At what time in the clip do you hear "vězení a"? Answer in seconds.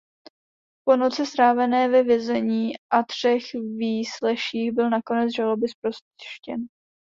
2.03-3.03